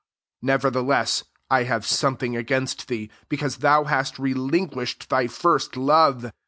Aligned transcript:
4 0.41 0.47
Nevertheless 0.47 1.25
I 1.51 1.61
have 1.65 1.85
something 1.85 2.35
against 2.35 2.87
thee, 2.87 3.11
because 3.29 3.59
thoq/iiast 3.59 4.17
relinquished 4.17 5.09
thy 5.11 5.27
first 5.27 5.77
love. 5.77 6.31